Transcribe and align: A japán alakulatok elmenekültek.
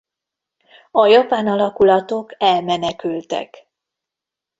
A 0.91 1.05
japán 1.07 1.47
alakulatok 1.47 2.35
elmenekültek. 2.37 3.67